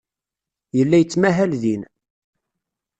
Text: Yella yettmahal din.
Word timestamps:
Yella 0.77 0.97
yettmahal 0.99 1.51
din. 1.61 1.81